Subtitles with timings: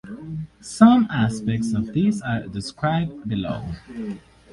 [0.61, 3.63] Some aspects of these are described below.